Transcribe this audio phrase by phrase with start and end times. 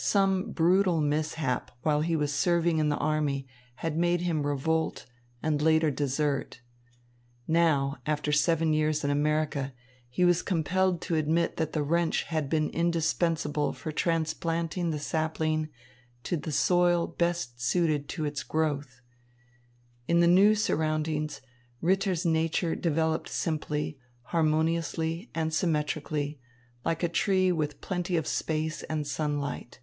[0.00, 5.06] Some brutal mishap while he was serving in the army had made him revolt
[5.42, 6.60] and later desert.
[7.48, 9.72] Now, after seven years in America,
[10.08, 15.68] he was compelled to admit that the wrench had been indispensable for transplanting the sapling
[16.22, 19.00] to the soil best suited to its growth.
[20.06, 21.40] In the new surroundings,
[21.80, 26.38] Ritter's nature developed simply, harmoniously and symmetrically,
[26.84, 29.80] like a tree with plenty of space and sunlight.